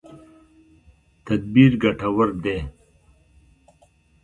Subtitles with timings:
[1.25, 2.57] تدبیر ګټور دی.